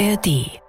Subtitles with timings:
[0.00, 0.62] ARD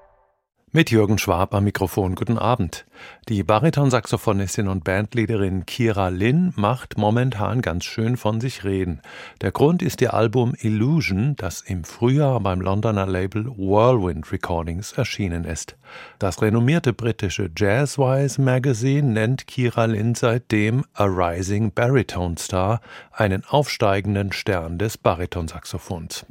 [0.73, 2.16] mit Jürgen Schwab am Mikrofon.
[2.16, 2.85] Guten Abend.
[3.27, 9.02] Die Baritonsaxophonistin und Bandleaderin Kira Lynn macht momentan ganz schön von sich reden.
[9.41, 15.45] Der Grund ist ihr Album Illusion, das im Frühjahr beim Londoner Label Whirlwind Recordings erschienen
[15.45, 15.77] ist.
[16.20, 24.32] Das renommierte britische Jazzwise Magazine nennt Kira Lynn seitdem a rising baritone star, einen aufsteigenden
[24.34, 26.25] Stern des Baritonsaxophons.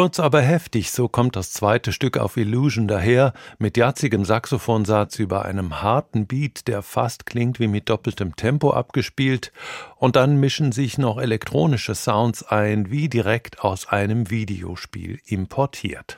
[0.00, 5.44] Kurz aber heftig, so kommt das zweite Stück auf Illusion daher, mit jatzigem Saxophonsatz über
[5.44, 9.52] einem harten Beat, der fast klingt wie mit doppeltem Tempo abgespielt,
[9.96, 16.16] und dann mischen sich noch elektronische Sounds ein, wie direkt aus einem Videospiel importiert.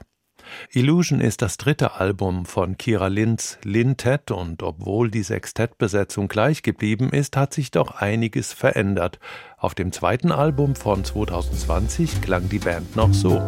[0.71, 7.11] Illusion ist das dritte Album von Kira Linz Lintet und obwohl die Sextettbesetzung gleich geblieben
[7.11, 9.19] ist, hat sich doch einiges verändert.
[9.59, 13.41] Auf dem zweiten Album von 2020 klang die Band noch so.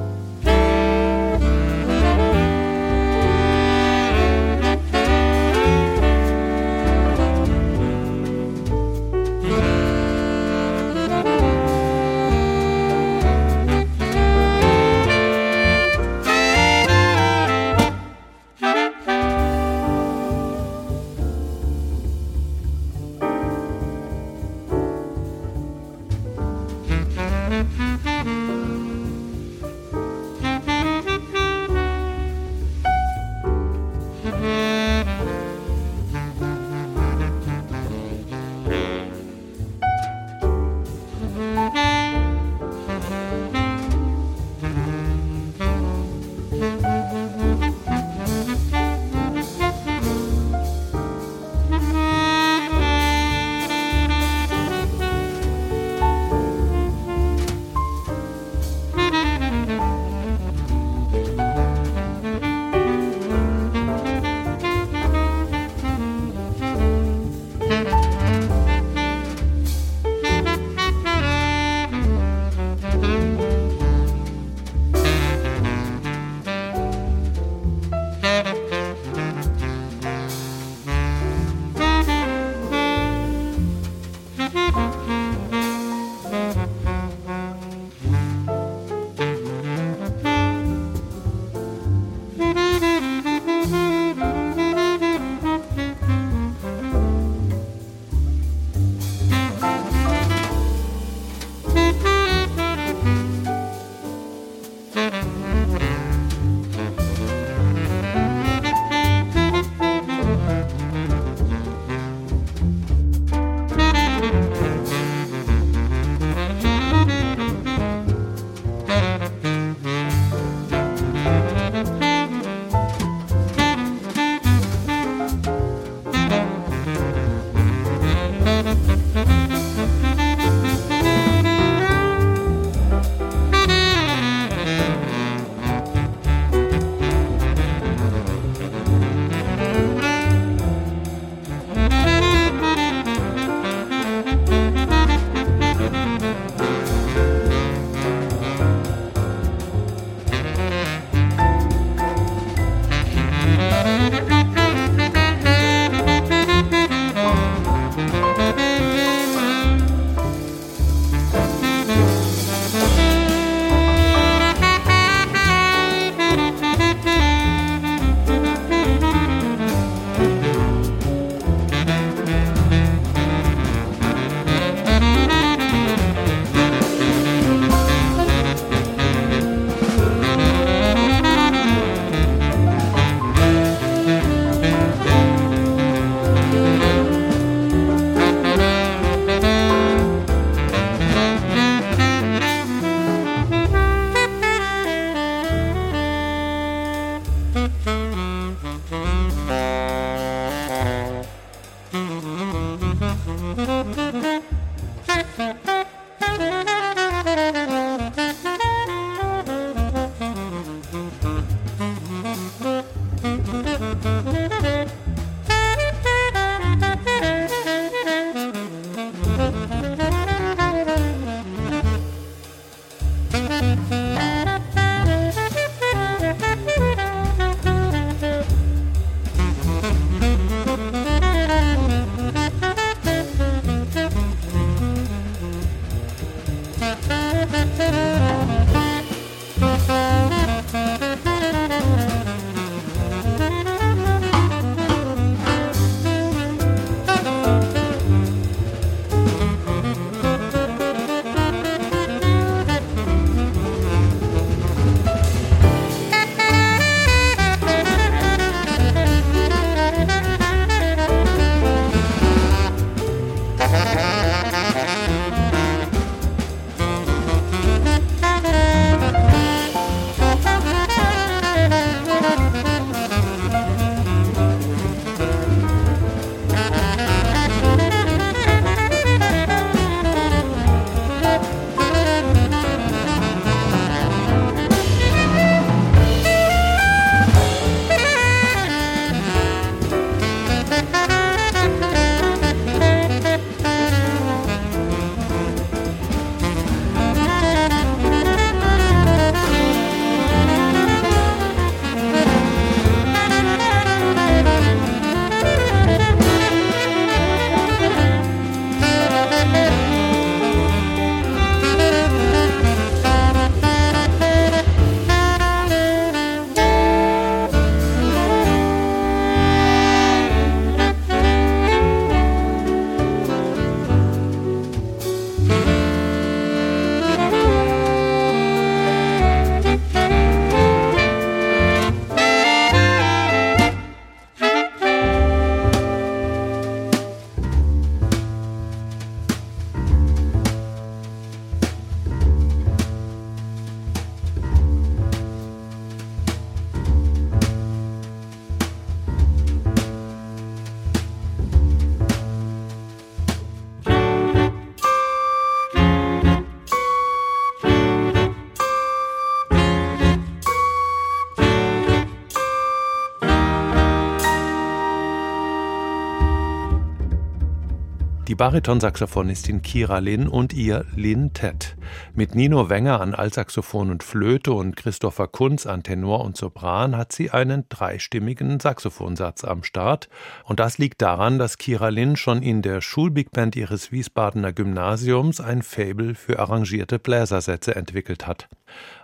[368.34, 371.76] Die Baritonsaxophonistin Kira Lin und ihr Lin Ted.
[372.14, 377.12] Mit Nino Wenger an Altsaxophon und Flöte und Christopher Kunz an Tenor und Sopran hat
[377.12, 380.08] sie einen dreistimmigen Saxophonsatz am Start.
[380.42, 385.62] Und das liegt daran, dass Kira Lin schon in der Schulbigband ihres Wiesbadener Gymnasiums ein
[385.62, 388.48] Fabel für arrangierte Bläsersätze entwickelt hat.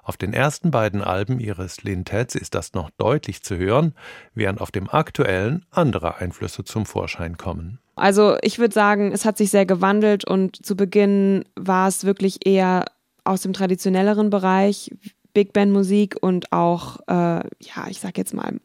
[0.03, 3.95] Auf den ersten beiden Alben ihres Lintets ist das noch deutlich zu hören,
[4.35, 7.79] während auf dem aktuellen andere Einflüsse zum Vorschein kommen.
[7.97, 12.47] Also ich würde sagen, es hat sich sehr gewandelt und zu Beginn war es wirklich
[12.47, 12.87] eher
[13.25, 14.91] aus dem traditionelleren Bereich,
[15.35, 18.59] Big Band Musik und auch, äh, ja, ich sag jetzt mal,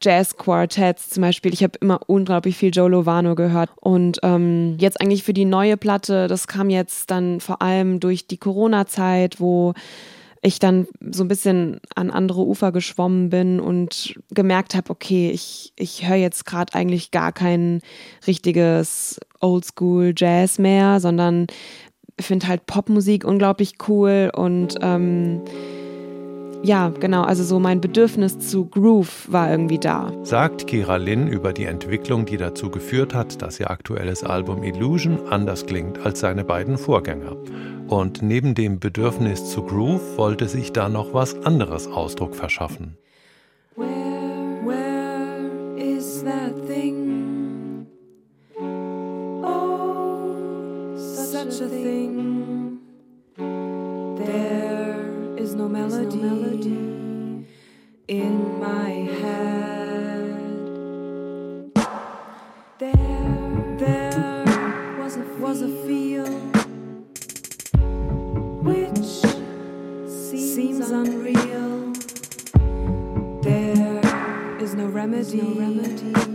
[0.00, 1.52] Jazz-Quartetts zum Beispiel.
[1.52, 3.70] Ich habe immer unglaublich viel Joe Lovano gehört.
[3.80, 8.26] Und ähm, jetzt eigentlich für die neue Platte, das kam jetzt dann vor allem durch
[8.26, 9.72] die Corona-Zeit, wo
[10.46, 15.72] ich dann so ein bisschen an andere Ufer geschwommen bin und gemerkt habe, okay, ich,
[15.76, 17.80] ich höre jetzt gerade eigentlich gar kein
[18.28, 21.48] richtiges Oldschool Jazz mehr, sondern
[22.18, 25.42] finde halt Popmusik unglaublich cool und ähm,
[26.66, 30.12] ja, genau, also so mein Bedürfnis zu Groove war irgendwie da.
[30.24, 35.28] Sagt Kira Lin über die Entwicklung, die dazu geführt hat, dass ihr aktuelles Album Illusion
[35.30, 37.36] anders klingt als seine beiden Vorgänger.
[37.86, 42.96] Und neben dem Bedürfnis zu Groove wollte sich da noch was anderes Ausdruck verschaffen.
[43.76, 43.86] Where,
[44.64, 47.86] where is that thing?
[49.44, 52.78] Oh, such a thing.
[53.36, 54.55] There
[55.46, 56.18] is no melody
[58.08, 60.26] in my head.
[62.80, 64.44] There, there
[64.98, 66.26] was a, was a feel.
[68.70, 69.08] which
[70.10, 71.92] seems unreal.
[73.42, 76.25] There is no remedy to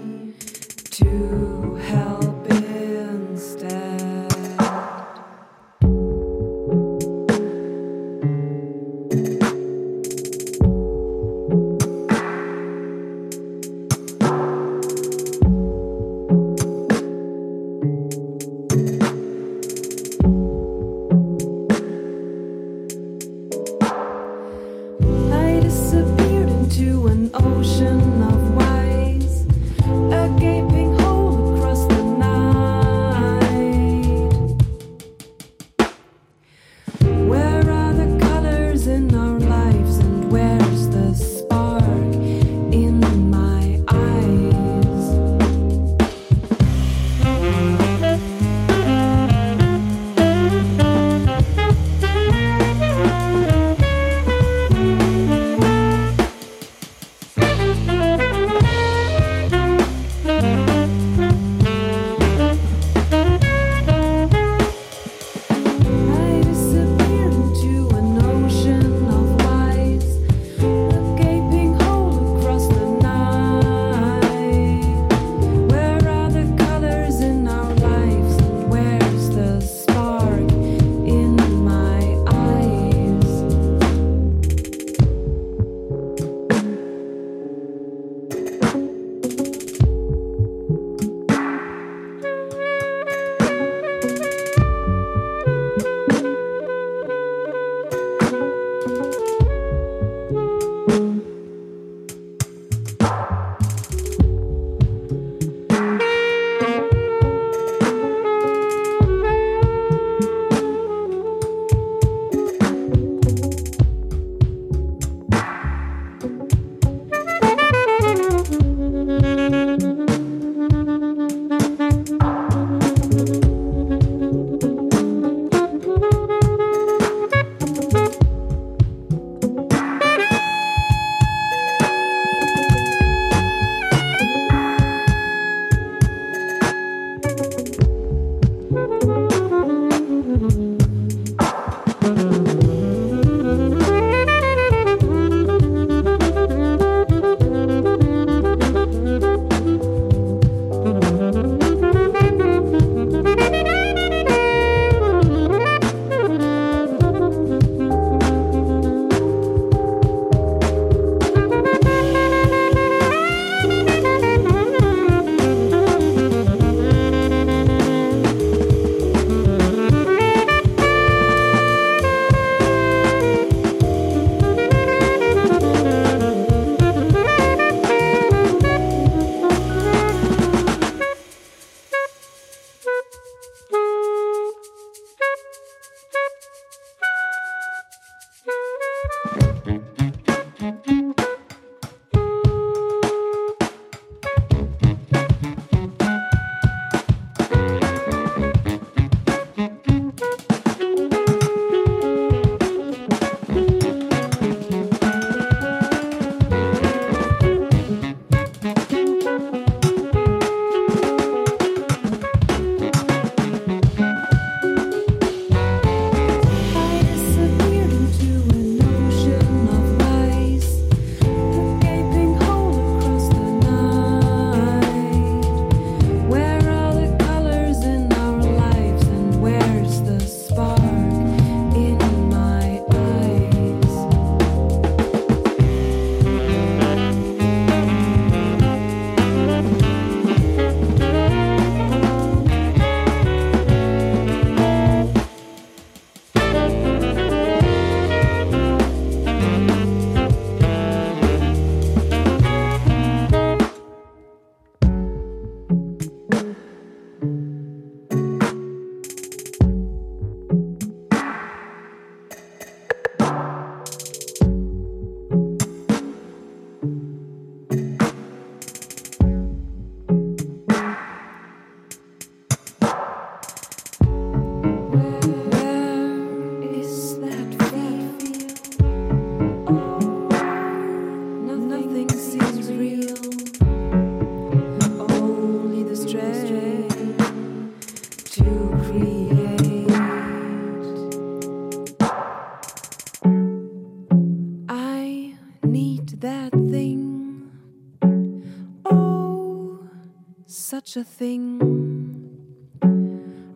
[301.01, 301.59] a thing.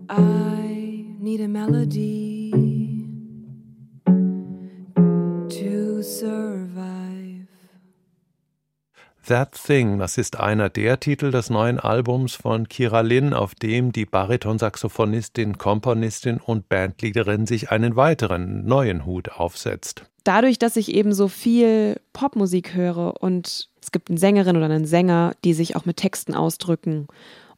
[0.09, 2.51] I need a melody
[5.49, 7.47] to survive.
[9.27, 13.91] That Thing, das ist einer der Titel des neuen Albums von Kira Lynn, auf dem
[13.91, 20.05] die Baritonsaxophonistin, Komponistin und Bandleaderin sich einen weiteren neuen Hut aufsetzt.
[20.25, 24.87] Dadurch, dass ich eben so viel Popmusik höre und es gibt eine Sängerin oder einen
[24.87, 27.07] Sänger, die sich auch mit Texten ausdrücken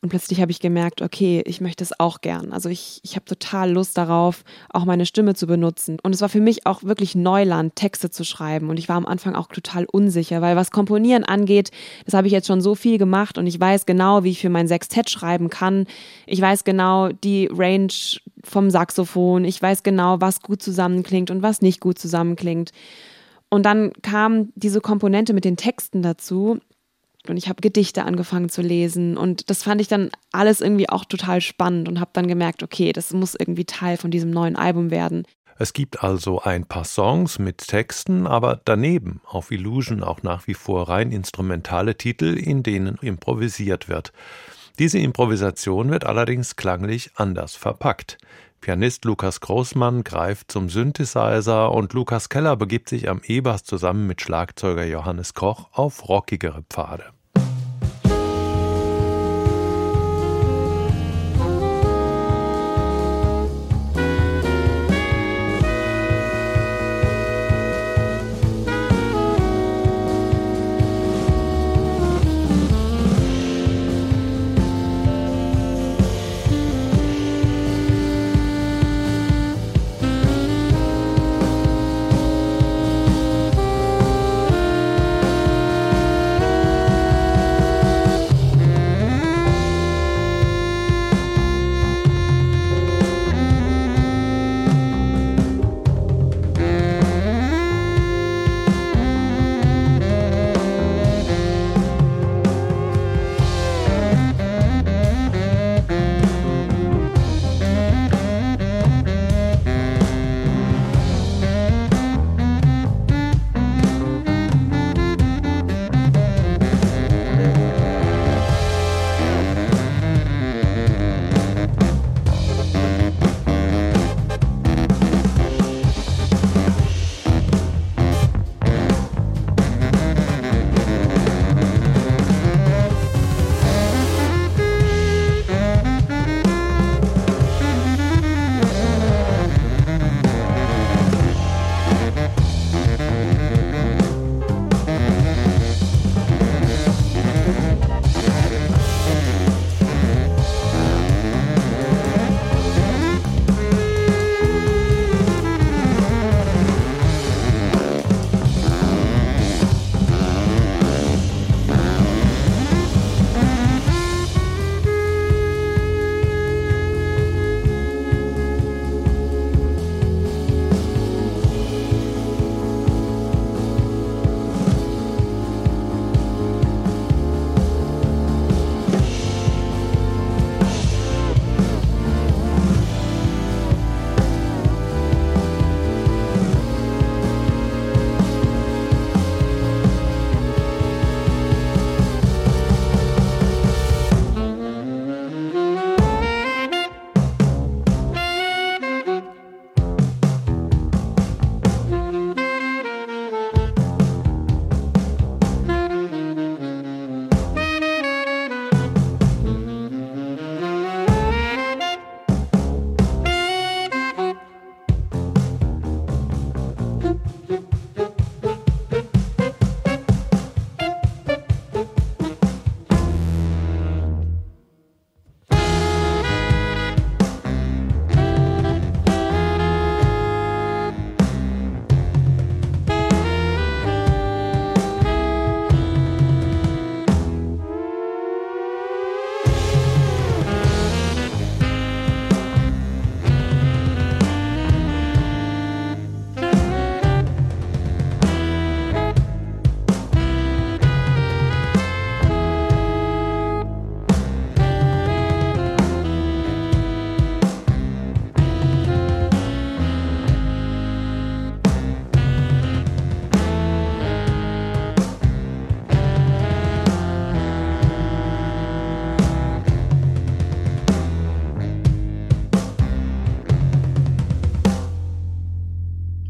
[0.08, 2.54] und plötzlich habe ich gemerkt, okay, ich möchte es auch gern.
[2.54, 5.98] Also ich, ich habe total Lust darauf, auch meine Stimme zu benutzen.
[6.02, 8.70] Und es war für mich auch wirklich Neuland, Texte zu schreiben.
[8.70, 11.72] Und ich war am Anfang auch total unsicher, weil was Komponieren angeht,
[12.06, 14.50] das habe ich jetzt schon so viel gemacht und ich weiß genau, wie ich für
[14.50, 15.88] mein Sextett schreiben kann.
[16.26, 17.92] Ich weiß genau die Range
[18.46, 19.44] vom Saxophon.
[19.44, 22.72] Ich weiß genau, was gut zusammenklingt und was nicht gut zusammenklingt.
[23.50, 26.60] Und dann kam diese Komponente mit den Texten dazu
[27.30, 31.06] und ich habe Gedichte angefangen zu lesen und das fand ich dann alles irgendwie auch
[31.06, 34.92] total spannend und habe dann gemerkt, okay, das muss irgendwie Teil von diesem neuen Album
[34.92, 35.26] werden.
[35.60, 40.54] Es gibt also ein paar Songs mit Texten, aber daneben auf Illusion auch nach wie
[40.54, 44.14] vor rein instrumentale Titel, in denen improvisiert wird.
[44.78, 48.20] Diese Improvisation wird allerdings klanglich anders verpackt.
[48.62, 54.22] Pianist Lukas Großmann greift zum Synthesizer und Lukas Keller begibt sich am E-Bass zusammen mit
[54.22, 57.06] Schlagzeuger Johannes Koch auf rockigere Pfade.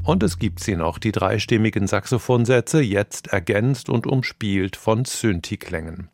[0.07, 6.07] Und es gibt sie noch, die dreistimmigen Saxophonsätze, jetzt ergänzt und umspielt von Synthi-Klängen.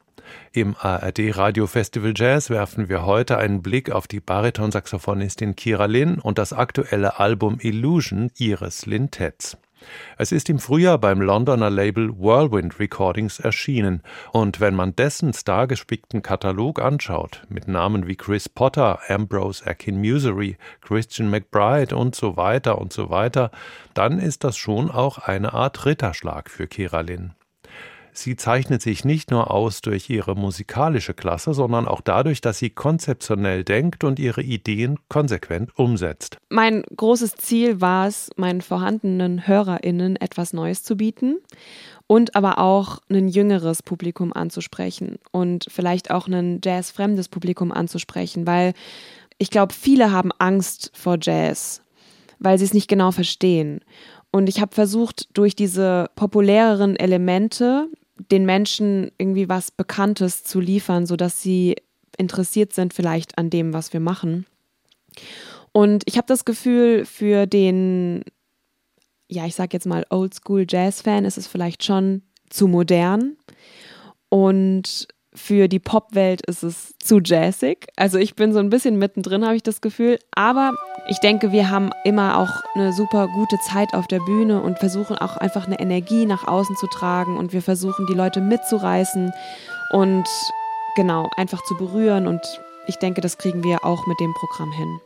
[0.51, 6.17] Im ARD Radio Festival Jazz werfen wir heute einen Blick auf die Baritonsaxophonistin Kira Lin
[6.17, 9.58] und das aktuelle Album Illusion ihres Lintetts.
[10.17, 16.22] Es ist im Frühjahr beim Londoner Label Whirlwind Recordings erschienen, und wenn man dessen stargespickten
[16.22, 22.93] Katalog anschaut, mit Namen wie Chris Potter, Ambrose Akin-Musery, Christian McBride und so weiter und
[22.93, 23.52] so weiter,
[23.93, 27.34] dann ist das schon auch eine Art Ritterschlag für Keralin.
[28.13, 32.69] Sie zeichnet sich nicht nur aus durch ihre musikalische Klasse, sondern auch dadurch, dass sie
[32.69, 36.38] konzeptionell denkt und ihre Ideen konsequent umsetzt.
[36.49, 41.38] Mein großes Ziel war es, meinen vorhandenen HörerInnen etwas Neues zu bieten
[42.08, 48.73] und aber auch ein jüngeres Publikum anzusprechen und vielleicht auch ein jazzfremdes Publikum anzusprechen, weil
[49.39, 51.82] ich glaube, viele haben Angst vor Jazz,
[52.39, 53.82] weil sie es nicht genau verstehen.
[54.32, 57.88] Und ich habe versucht, durch diese populäreren Elemente
[58.31, 61.75] den Menschen irgendwie was Bekanntes zu liefern, sodass sie
[62.17, 64.45] interessiert sind vielleicht an dem, was wir machen.
[65.71, 68.23] Und ich habe das Gefühl, für den,
[69.27, 73.36] ja, ich sag jetzt mal Oldschool Jazz-Fan ist es vielleicht schon zu modern.
[74.29, 77.88] Und für die Popwelt ist es zu jazzig.
[77.96, 80.19] Also ich bin so ein bisschen mittendrin, habe ich das Gefühl.
[80.32, 80.74] Aber
[81.08, 85.17] ich denke, wir haben immer auch eine super gute Zeit auf der Bühne und versuchen
[85.17, 89.32] auch einfach eine Energie nach außen zu tragen und wir versuchen die Leute mitzureißen
[89.91, 90.28] und
[90.96, 92.28] genau einfach zu berühren.
[92.28, 92.41] Und
[92.88, 95.00] ich denke, das kriegen wir auch mit dem Programm hin.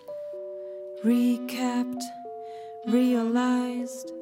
[1.03, 2.03] Recapped,
[2.87, 4.13] realized,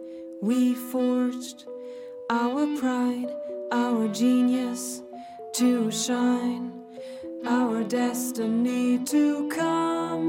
[0.41, 1.65] we forged
[2.29, 3.33] our pride,
[3.71, 5.04] our genius.
[5.57, 6.69] To shine,
[7.47, 10.24] our destiny to come.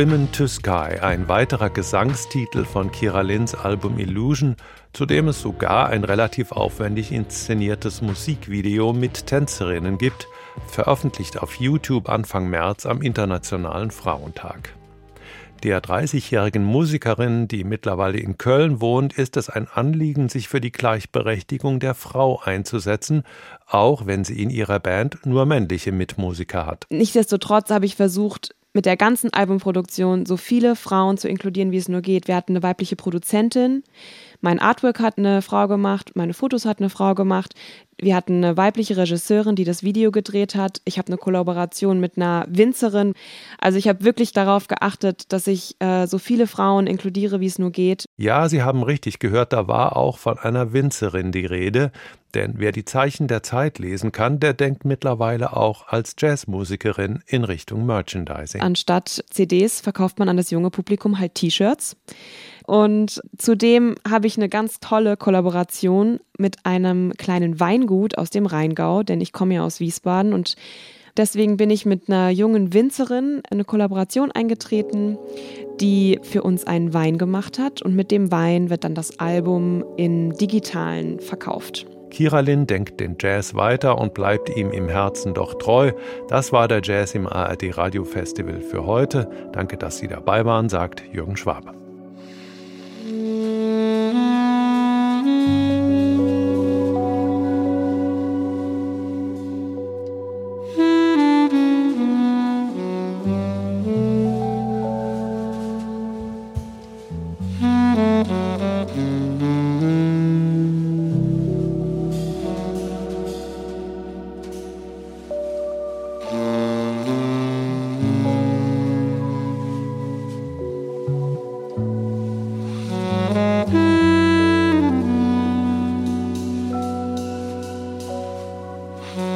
[0.00, 4.56] Women to Sky, ein weiterer Gesangstitel von Kira Lins Album Illusion,
[4.94, 10.26] zu dem es sogar ein relativ aufwendig inszeniertes Musikvideo mit Tänzerinnen gibt,
[10.68, 14.74] veröffentlicht auf YouTube Anfang März am Internationalen Frauentag.
[15.64, 20.72] Der 30-jährigen Musikerin, die mittlerweile in Köln wohnt, ist es ein Anliegen, sich für die
[20.72, 23.24] Gleichberechtigung der Frau einzusetzen,
[23.66, 26.86] auch wenn sie in ihrer Band nur männliche Mitmusiker hat.
[26.88, 31.88] Nichtsdestotrotz habe ich versucht, mit der ganzen Albumproduktion so viele Frauen zu inkludieren, wie es
[31.88, 32.28] nur geht.
[32.28, 33.82] Wir hatten eine weibliche Produzentin,
[34.42, 37.54] mein Artwork hat eine Frau gemacht, meine Fotos hat eine Frau gemacht.
[37.98, 40.80] Wir hatten eine weibliche Regisseurin, die das Video gedreht hat.
[40.86, 43.12] Ich habe eine Kollaboration mit einer Winzerin.
[43.58, 47.58] Also ich habe wirklich darauf geachtet, dass ich äh, so viele Frauen inkludiere, wie es
[47.58, 48.06] nur geht.
[48.16, 51.92] Ja, Sie haben richtig gehört, da war auch von einer Winzerin die Rede.
[52.34, 57.44] Denn wer die Zeichen der Zeit lesen kann, der denkt mittlerweile auch als Jazzmusikerin in
[57.44, 58.60] Richtung Merchandising.
[58.60, 61.96] Anstatt CDs verkauft man an das junge Publikum halt T-Shirts.
[62.66, 69.02] Und zudem habe ich eine ganz tolle Kollaboration mit einem kleinen Weingut aus dem Rheingau,
[69.02, 70.54] denn ich komme ja aus Wiesbaden und
[71.16, 75.18] deswegen bin ich mit einer jungen Winzerin eine Kollaboration eingetreten,
[75.80, 79.84] die für uns einen Wein gemacht hat und mit dem Wein wird dann das Album
[79.96, 81.86] in digitalen verkauft.
[82.10, 85.92] Kiralin denkt den Jazz weiter und bleibt ihm im Herzen doch treu.
[86.28, 89.30] Das war der Jazz im ARD Radio Festival für heute.
[89.52, 91.79] Danke, dass Sie dabei waren, sagt Jürgen Schwabe.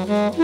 [0.04, 0.43] Mm-hmm.